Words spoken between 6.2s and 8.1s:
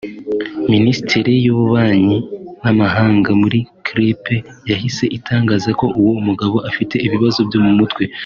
mugabo afite ibibazo byo mu mutwe